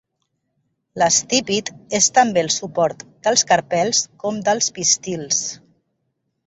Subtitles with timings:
[1.01, 1.69] L'estípit
[1.99, 5.45] és també el suport dels carpels com dels pistils.